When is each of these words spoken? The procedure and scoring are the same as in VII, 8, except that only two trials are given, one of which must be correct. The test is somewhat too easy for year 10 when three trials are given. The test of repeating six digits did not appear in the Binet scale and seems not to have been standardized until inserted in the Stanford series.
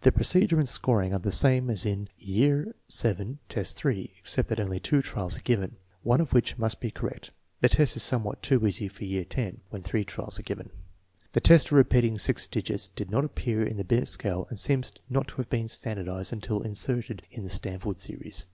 The 0.00 0.10
procedure 0.10 0.58
and 0.58 0.68
scoring 0.68 1.12
are 1.14 1.20
the 1.20 1.30
same 1.30 1.70
as 1.70 1.86
in 1.86 2.08
VII, 2.18 2.72
8, 2.90 4.10
except 4.18 4.48
that 4.48 4.58
only 4.58 4.80
two 4.80 5.00
trials 5.00 5.38
are 5.38 5.42
given, 5.42 5.76
one 6.02 6.20
of 6.20 6.32
which 6.32 6.58
must 6.58 6.80
be 6.80 6.90
correct. 6.90 7.30
The 7.60 7.68
test 7.68 7.94
is 7.94 8.02
somewhat 8.02 8.42
too 8.42 8.66
easy 8.66 8.88
for 8.88 9.04
year 9.04 9.24
10 9.24 9.60
when 9.70 9.84
three 9.84 10.04
trials 10.04 10.40
are 10.40 10.42
given. 10.42 10.70
The 11.34 11.40
test 11.40 11.66
of 11.66 11.74
repeating 11.74 12.18
six 12.18 12.48
digits 12.48 12.88
did 12.88 13.12
not 13.12 13.24
appear 13.24 13.62
in 13.64 13.76
the 13.76 13.84
Binet 13.84 14.08
scale 14.08 14.48
and 14.50 14.58
seems 14.58 14.92
not 15.08 15.28
to 15.28 15.36
have 15.36 15.48
been 15.48 15.68
standardized 15.68 16.32
until 16.32 16.62
inserted 16.62 17.22
in 17.30 17.44
the 17.44 17.48
Stanford 17.48 18.00
series. 18.00 18.46